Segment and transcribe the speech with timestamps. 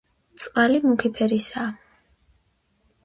[0.45, 1.69] წყალი მუქი ფერისაა.